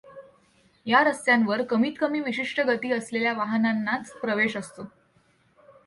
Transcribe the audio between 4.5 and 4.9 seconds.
असतो.